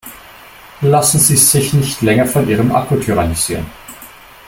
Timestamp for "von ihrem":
2.25-2.71